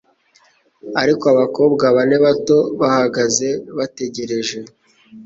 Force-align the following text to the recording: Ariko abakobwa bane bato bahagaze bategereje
Ariko 1.01 1.23
abakobwa 1.33 1.85
bane 1.95 2.17
bato 2.25 2.57
bahagaze 2.79 3.47
bategereje 3.77 4.57